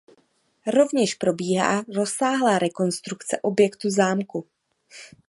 [0.73, 4.47] Rovněž probíhá rozsáhlá rekonstrukce objektu zámku.